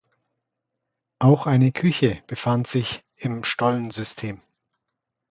Auch 1.19 1.45
eine 1.45 1.71
Küche 1.71 2.23
befand 2.25 2.65
sich 2.65 3.03
im 3.17 3.43
Stollensystem. 3.43 4.41